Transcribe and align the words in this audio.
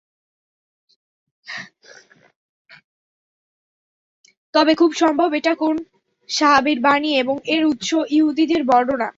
তবে 4.53 4.73
খুব 4.75 4.91
সম্ভব 5.01 5.29
এটা 5.39 5.53
কোন 5.55 5.75
সাহাবীর 6.29 6.79
বাণী 6.81 7.11
এবং 7.21 7.35
এর 7.45 7.63
উৎস 7.65 7.89
ইহুদীদের 8.09 8.61
বর্ণনা। 8.63 9.09